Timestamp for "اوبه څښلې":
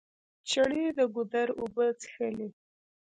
1.59-2.47